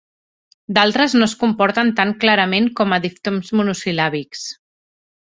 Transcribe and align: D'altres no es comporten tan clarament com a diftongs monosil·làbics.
D'altres 0.75 1.15
no 1.17 1.25
es 1.31 1.35
comporten 1.41 1.91
tan 1.99 2.13
clarament 2.23 2.69
com 2.79 2.95
a 2.97 2.99
diftongs 3.03 3.53
monosil·làbics. 3.59 4.47